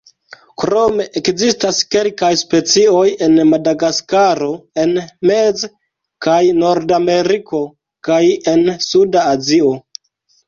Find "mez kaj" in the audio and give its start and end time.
5.31-6.39